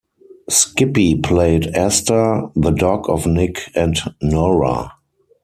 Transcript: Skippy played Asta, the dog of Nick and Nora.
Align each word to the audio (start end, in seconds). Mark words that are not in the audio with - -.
Skippy 0.49 1.13
played 1.13 1.67
Asta, 1.77 2.49
the 2.55 2.71
dog 2.71 3.07
of 3.07 3.27
Nick 3.27 3.59
and 3.75 3.95
Nora. 4.19 4.93